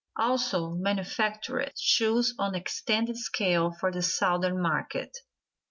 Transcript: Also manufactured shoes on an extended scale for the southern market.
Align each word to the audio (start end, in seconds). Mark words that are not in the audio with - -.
Also 0.17 0.71
manufactured 0.71 1.73
shoes 1.77 2.33
on 2.39 2.55
an 2.55 2.55
extended 2.59 3.17
scale 3.19 3.71
for 3.71 3.91
the 3.91 4.01
southern 4.01 4.59
market. 4.59 5.15